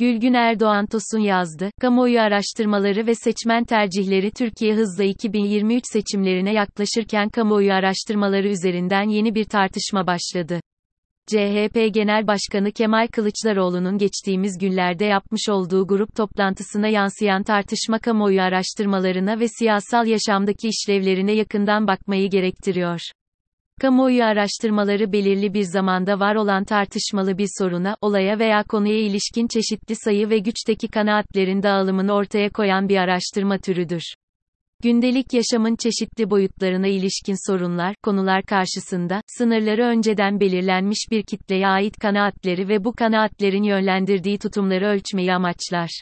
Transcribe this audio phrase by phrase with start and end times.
[0.00, 1.70] Gülgün Erdoğan Tosun yazdı.
[1.80, 9.44] Kamuoyu araştırmaları ve seçmen tercihleri Türkiye hızla 2023 seçimlerine yaklaşırken kamuoyu araştırmaları üzerinden yeni bir
[9.44, 10.60] tartışma başladı.
[11.26, 19.40] CHP Genel Başkanı Kemal Kılıçdaroğlu'nun geçtiğimiz günlerde yapmış olduğu grup toplantısına yansıyan tartışma kamuoyu araştırmalarına
[19.40, 23.00] ve siyasal yaşamdaki işlevlerine yakından bakmayı gerektiriyor.
[23.80, 29.94] Kamuoyu araştırmaları belirli bir zamanda var olan tartışmalı bir soruna, olaya veya konuya ilişkin çeşitli
[29.96, 34.02] sayı ve güçteki kanaatlerin dağılımını ortaya koyan bir araştırma türüdür.
[34.82, 42.68] Gündelik yaşamın çeşitli boyutlarına ilişkin sorunlar, konular karşısında, sınırları önceden belirlenmiş bir kitleye ait kanaatleri
[42.68, 46.00] ve bu kanaatlerin yönlendirdiği tutumları ölçmeyi amaçlar.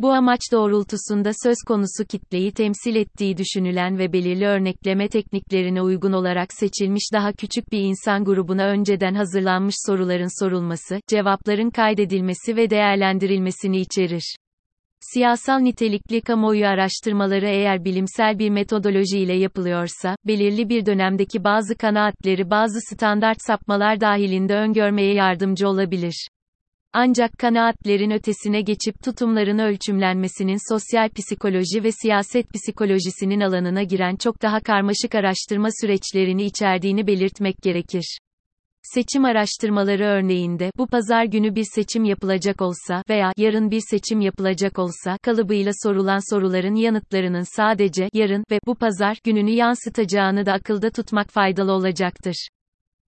[0.00, 6.52] Bu amaç doğrultusunda söz konusu kitleyi temsil ettiği düşünülen ve belirli örnekleme tekniklerine uygun olarak
[6.52, 14.36] seçilmiş daha küçük bir insan grubuna önceden hazırlanmış soruların sorulması, cevapların kaydedilmesi ve değerlendirilmesini içerir.
[15.00, 22.50] Siyasal nitelikli kamuoyu araştırmaları eğer bilimsel bir metodoloji ile yapılıyorsa, belirli bir dönemdeki bazı kanaatleri
[22.50, 26.28] bazı standart sapmalar dahilinde öngörmeye yardımcı olabilir.
[26.92, 34.60] Ancak kanaatlerin ötesine geçip tutumların ölçümlenmesinin sosyal psikoloji ve siyaset psikolojisinin alanına giren çok daha
[34.60, 38.18] karmaşık araştırma süreçlerini içerdiğini belirtmek gerekir.
[38.82, 44.78] Seçim araştırmaları örneğinde bu pazar günü bir seçim yapılacak olsa veya yarın bir seçim yapılacak
[44.78, 51.30] olsa kalıbıyla sorulan soruların yanıtlarının sadece yarın ve bu pazar gününü yansıtacağını da akılda tutmak
[51.30, 52.48] faydalı olacaktır.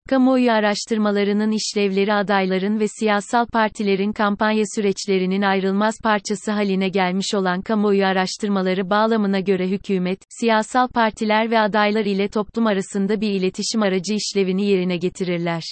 [0.09, 8.05] Kamuoyu araştırmalarının işlevleri adayların ve siyasal partilerin kampanya süreçlerinin ayrılmaz parçası haline gelmiş olan kamuoyu
[8.05, 14.65] araştırmaları bağlamına göre hükümet, siyasal partiler ve adaylar ile toplum arasında bir iletişim aracı işlevini
[14.65, 15.63] yerine getirirler.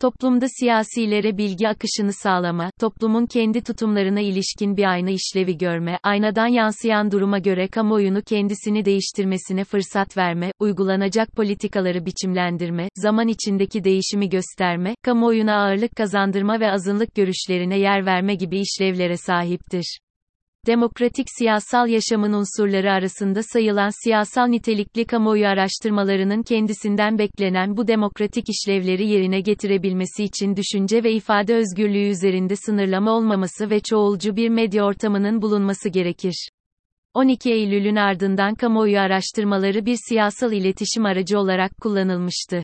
[0.00, 7.10] Toplumda siyasilere bilgi akışını sağlama, toplumun kendi tutumlarına ilişkin bir ayna işlevi görme, aynadan yansıyan
[7.10, 15.54] duruma göre kamuoyunu kendisini değiştirmesine fırsat verme, uygulanacak politikaları biçimlendirme, zaman içindeki değişimi gösterme, kamuoyuna
[15.62, 19.98] ağırlık kazandırma ve azınlık görüşlerine yer verme gibi işlevlere sahiptir
[20.68, 29.08] demokratik siyasal yaşamın unsurları arasında sayılan siyasal nitelikli kamuoyu araştırmalarının kendisinden beklenen bu demokratik işlevleri
[29.08, 35.42] yerine getirebilmesi için düşünce ve ifade özgürlüğü üzerinde sınırlama olmaması ve çoğulcu bir medya ortamının
[35.42, 36.48] bulunması gerekir.
[37.14, 42.62] 12 Eylül'ün ardından kamuoyu araştırmaları bir siyasal iletişim aracı olarak kullanılmıştı.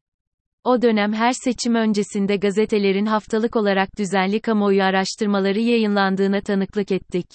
[0.64, 7.26] O dönem her seçim öncesinde gazetelerin haftalık olarak düzenli kamuoyu araştırmaları yayınlandığına tanıklık ettik.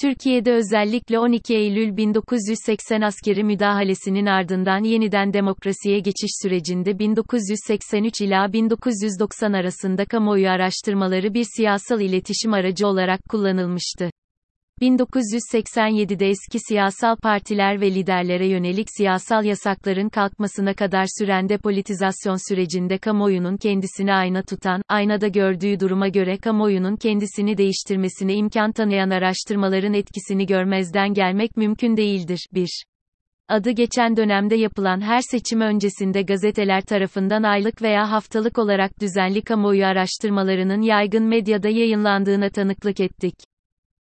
[0.00, 9.52] Türkiye'de özellikle 12 Eylül 1980 askeri müdahalesinin ardından yeniden demokrasiye geçiş sürecinde 1983 ila 1990
[9.52, 14.10] arasında kamuoyu araştırmaları bir siyasal iletişim aracı olarak kullanılmıştı.
[14.82, 23.56] 1987'de eski siyasal partiler ve liderlere yönelik siyasal yasakların kalkmasına kadar süren depolitizasyon sürecinde kamuoyunun
[23.56, 31.14] kendisini ayna tutan, aynada gördüğü duruma göre kamuoyunun kendisini değiştirmesine imkan tanıyan araştırmaların etkisini görmezden
[31.14, 32.46] gelmek mümkün değildir.
[32.54, 32.84] 1.
[33.48, 39.86] Adı geçen dönemde yapılan her seçim öncesinde gazeteler tarafından aylık veya haftalık olarak düzenli kamuoyu
[39.86, 43.34] araştırmalarının yaygın medyada yayınlandığına tanıklık ettik.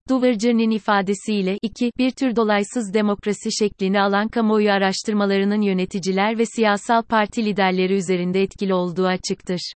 [0.09, 7.45] Duverger'in ifadesiyle, 2, bir tür dolaysız demokrasi şeklini alan kamuoyu araştırmalarının yöneticiler ve siyasal parti
[7.45, 9.73] liderleri üzerinde etkili olduğu açıktır.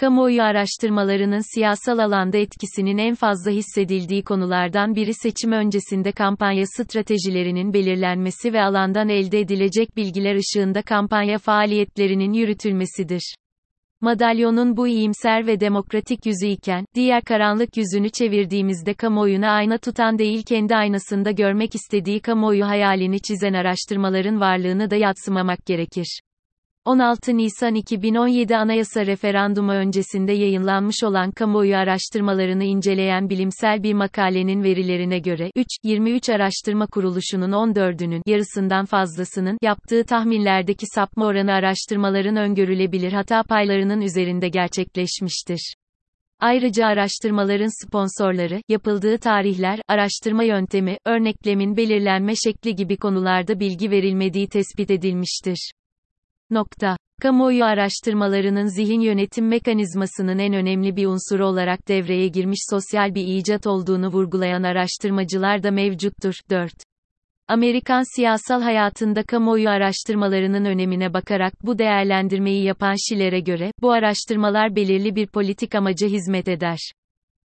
[0.00, 8.52] Kamuoyu araştırmalarının siyasal alanda etkisinin en fazla hissedildiği konulardan biri seçim öncesinde kampanya stratejilerinin belirlenmesi
[8.52, 13.34] ve alandan elde edilecek bilgiler ışığında kampanya faaliyetlerinin yürütülmesidir.
[14.02, 20.42] Madalyonun bu iyimser ve demokratik yüzü iken, diğer karanlık yüzünü çevirdiğimizde kamuoyuna ayna tutan değil
[20.42, 26.20] kendi aynasında görmek istediği kamuoyu hayalini çizen araştırmaların varlığını da yatsımamak gerekir.
[26.84, 35.18] 16 Nisan 2017 Anayasa referandumu öncesinde yayınlanmış olan kamuoyu araştırmalarını inceleyen bilimsel bir makalenin verilerine
[35.18, 43.42] göre 3, 23 araştırma kuruluşunun 14'ünün yarısından fazlasının yaptığı tahminlerdeki sapma oranı araştırmaların öngörülebilir hata
[43.42, 45.74] paylarının üzerinde gerçekleşmiştir.
[46.40, 54.90] Ayrıca araştırmaların sponsorları, yapıldığı tarihler, araştırma yöntemi, örneklemin belirlenme şekli gibi konularda bilgi verilmediği tespit
[54.90, 55.72] edilmiştir.
[56.52, 56.96] Nokta.
[57.22, 63.66] Kamuoyu araştırmalarının zihin yönetim mekanizmasının en önemli bir unsuru olarak devreye girmiş sosyal bir icat
[63.66, 66.34] olduğunu vurgulayan araştırmacılar da mevcuttur.
[66.50, 66.72] 4.
[67.48, 75.16] Amerikan siyasal hayatında kamuoyu araştırmalarının önemine bakarak bu değerlendirmeyi yapan Schiller'e göre, bu araştırmalar belirli
[75.16, 76.78] bir politik amaca hizmet eder.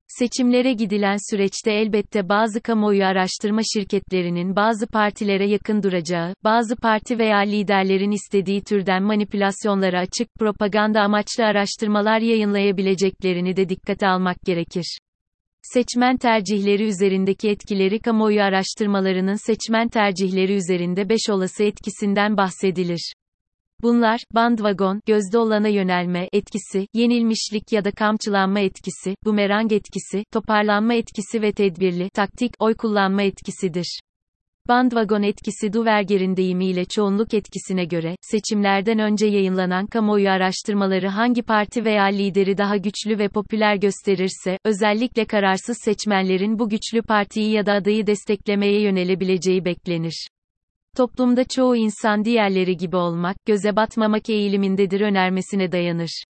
[0.08, 7.38] Seçimlere gidilen süreçte elbette bazı kamuoyu araştırma şirketlerinin bazı partilere yakın duracağı, bazı parti veya
[7.38, 14.98] liderlerin istediği türden manipülasyonlara açık propaganda amaçlı araştırmalar yayınlayabileceklerini de dikkate almak gerekir.
[15.62, 23.12] Seçmen tercihleri üzerindeki etkileri kamuoyu araştırmalarının seçmen tercihleri üzerinde 5 olası etkisinden bahsedilir.
[23.84, 31.42] Bunlar, bandwagon, gözde olana yönelme etkisi, yenilmişlik ya da kamçılanma etkisi, bumerang etkisi, toparlanma etkisi
[31.42, 34.00] ve tedbirli, taktik, oy kullanma etkisidir.
[34.68, 42.04] Bandwagon etkisi Duverger'in deyimiyle çoğunluk etkisine göre, seçimlerden önce yayınlanan kamuoyu araştırmaları hangi parti veya
[42.04, 48.06] lideri daha güçlü ve popüler gösterirse, özellikle kararsız seçmenlerin bu güçlü partiyi ya da adayı
[48.06, 50.28] desteklemeye yönelebileceği beklenir.
[50.96, 56.24] Toplumda çoğu insan diğerleri gibi olmak, göze batmamak eğilimindedir önermesine dayanır.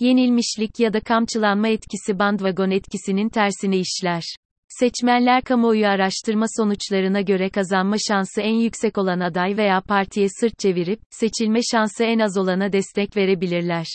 [0.00, 4.22] Yenilmişlik ya da kamçılanma etkisi bandwagon etkisinin tersine işler.
[4.68, 11.00] Seçmenler kamuoyu araştırma sonuçlarına göre kazanma şansı en yüksek olan aday veya partiye sırt çevirip,
[11.10, 13.86] seçilme şansı en az olana destek verebilirler.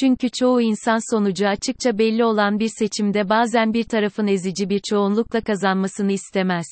[0.00, 5.40] Çünkü çoğu insan sonucu açıkça belli olan bir seçimde bazen bir tarafın ezici bir çoğunlukla
[5.40, 6.66] kazanmasını istemez.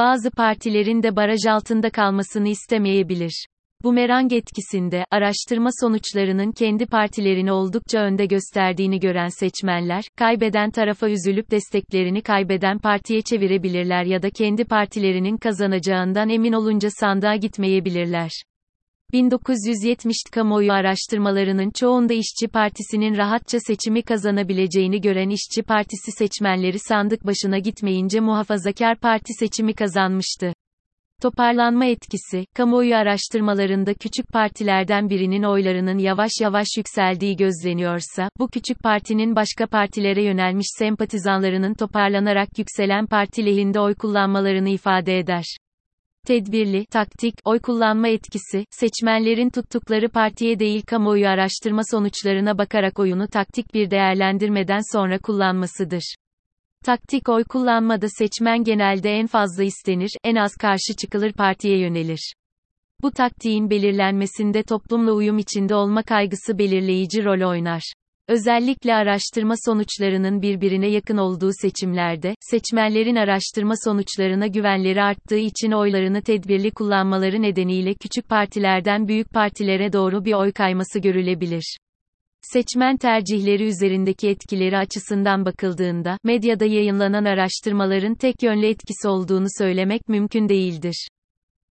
[0.00, 3.46] Bazı partilerin de baraj altında kalmasını istemeyebilir.
[3.84, 12.22] Bumerang etkisinde, araştırma sonuçlarının kendi partilerini oldukça önde gösterdiğini gören seçmenler, kaybeden tarafa üzülüp desteklerini
[12.22, 18.30] kaybeden partiye çevirebilirler ya da kendi partilerinin kazanacağından emin olunca sandığa gitmeyebilirler.
[19.12, 27.58] 1970 kamuoyu araştırmalarının çoğunda İşçi Partisi'nin rahatça seçimi kazanabileceğini gören İşçi Partisi seçmenleri sandık başına
[27.58, 30.52] gitmeyince Muhafazakar Parti seçimi kazanmıştı.
[31.22, 39.36] Toparlanma etkisi, kamuoyu araştırmalarında küçük partilerden birinin oylarının yavaş yavaş yükseldiği gözleniyorsa, bu küçük partinin
[39.36, 45.44] başka partilere yönelmiş sempatizanlarının toparlanarak yükselen parti lehinde oy kullanmalarını ifade eder.
[46.26, 53.74] Tedbirli, taktik, oy kullanma etkisi, seçmenlerin tuttukları partiye değil kamuoyu araştırma sonuçlarına bakarak oyunu taktik
[53.74, 56.14] bir değerlendirmeden sonra kullanmasıdır.
[56.84, 62.34] Taktik oy kullanmada seçmen genelde en fazla istenir, en az karşı çıkılır partiye yönelir.
[63.02, 67.92] Bu taktiğin belirlenmesinde toplumla uyum içinde olma kaygısı belirleyici rol oynar.
[68.30, 76.70] Özellikle araştırma sonuçlarının birbirine yakın olduğu seçimlerde, seçmenlerin araştırma sonuçlarına güvenleri arttığı için oylarını tedbirli
[76.70, 81.76] kullanmaları nedeniyle küçük partilerden büyük partilere doğru bir oy kayması görülebilir.
[82.42, 90.48] Seçmen tercihleri üzerindeki etkileri açısından bakıldığında, medyada yayınlanan araştırmaların tek yönlü etkisi olduğunu söylemek mümkün
[90.48, 91.08] değildir.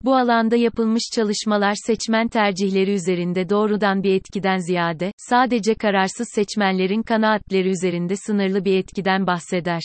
[0.02, 7.70] Bu alanda yapılmış çalışmalar seçmen tercihleri üzerinde doğrudan bir etkiden ziyade, sadece kararsız seçmenlerin kanaatleri
[7.70, 9.82] üzerinde sınırlı bir etkiden bahseder.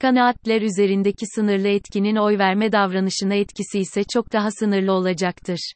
[0.00, 5.72] Kanaatler üzerindeki sınırlı etkinin oy verme davranışına etkisi ise çok daha sınırlı olacaktır.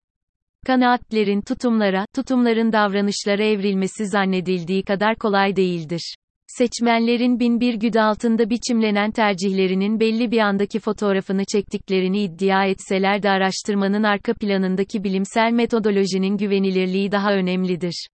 [0.66, 6.14] Kanaatlerin tutumlara, tutumların davranışlara evrilmesi zannedildiği kadar kolay değildir.
[6.58, 13.30] Seçmenlerin bin bir güde altında biçimlenen tercihlerinin belli bir andaki fotoğrafını çektiklerini iddia etseler de
[13.30, 18.08] araştırmanın arka planındaki bilimsel metodolojinin güvenilirliği daha önemlidir.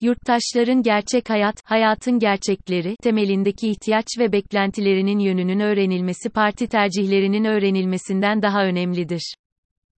[0.00, 8.64] Yurttaşların gerçek hayat, hayatın gerçekleri, temelindeki ihtiyaç ve beklentilerinin yönünün öğrenilmesi parti tercihlerinin öğrenilmesinden daha
[8.64, 9.34] önemlidir.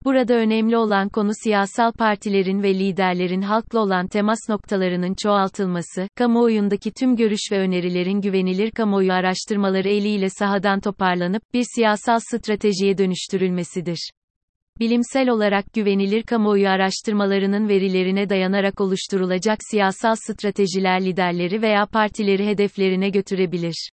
[0.06, 7.16] Burada önemli olan konu siyasal partilerin ve liderlerin halkla olan temas noktalarının çoğaltılması, kamuoyundaki tüm
[7.16, 14.12] görüş ve önerilerin güvenilir kamuoyu araştırmaları eliyle sahadan toparlanıp, bir siyasal stratejiye dönüştürülmesidir.
[14.80, 23.90] Bilimsel olarak güvenilir kamuoyu araştırmalarının verilerine dayanarak oluşturulacak siyasal stratejiler liderleri veya partileri hedeflerine götürebilir.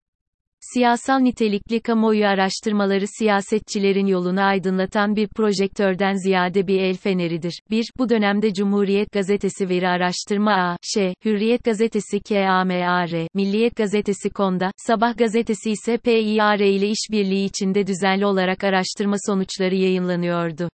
[0.72, 7.60] Siyasal nitelikli kamuoyu araştırmaları siyasetçilerin yolunu aydınlatan bir projektörden ziyade bir el feneridir.
[7.70, 7.84] 1.
[7.98, 15.16] Bu dönemde Cumhuriyet Gazetesi Veri Araştırma A, Ş, Hürriyet Gazetesi KAMAR, Milliyet Gazetesi KONDA, Sabah
[15.16, 20.68] Gazetesi ise PİAR ile işbirliği içinde düzenli olarak araştırma sonuçları yayınlanıyordu.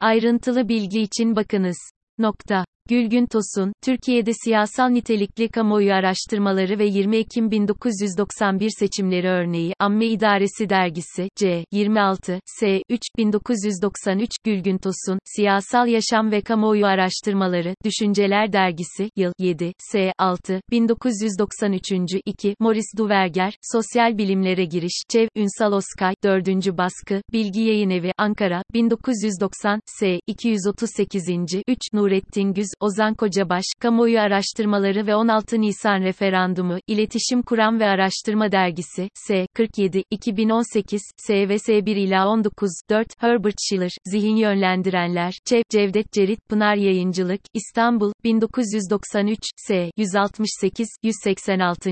[0.00, 1.78] Ayrıntılı bilgi için bakınız.
[2.18, 2.64] Nokta.
[2.90, 10.68] Gülgün Tosun, Türkiye'de siyasal nitelikli kamuoyu araştırmaları ve 20 Ekim 1991 seçimleri örneği, Amme İdaresi
[10.68, 11.64] Dergisi, C.
[11.72, 12.82] 26, S.
[12.88, 20.12] 3, 1993, Gülgün Tosun, Siyasal Yaşam ve Kamuoyu Araştırmaları, Düşünceler Dergisi, Yıl, 7, S.
[20.18, 21.90] 6, 1993.
[22.26, 26.48] 2, Morris Duverger, Sosyal Bilimlere Giriş, Çev, Ünsal Oskay, 4.
[26.78, 30.20] baskı, Bilgi Yayınevi, Ankara, 1990, S.
[30.26, 31.28] 238.
[31.68, 38.52] 3, Nurettin Güz, Ozan Kocabaş, Kamuoyu Araştırmaları ve 16 Nisan Referandumu, İletişim Kuram ve Araştırma
[38.52, 39.46] Dergisi, S.
[39.54, 46.76] 47, 2018, SVS 1 ila 19, 4, Herbert Schiller, Zihin Yönlendirenler, Çev, Cevdet Cerit, Pınar
[46.76, 49.90] Yayıncılık, İstanbul, 1993, S.
[49.96, 51.90] 168, 186.